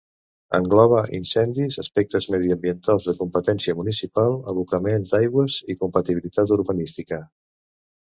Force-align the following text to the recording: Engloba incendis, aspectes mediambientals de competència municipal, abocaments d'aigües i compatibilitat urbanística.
Engloba 0.57 1.01
incendis, 1.17 1.77
aspectes 1.83 2.29
mediambientals 2.37 3.07
de 3.11 3.15
competència 3.21 3.77
municipal, 3.83 4.35
abocaments 4.57 5.15
d'aigües 5.15 5.63
i 5.77 5.81
compatibilitat 5.87 6.59
urbanística. 6.61 7.25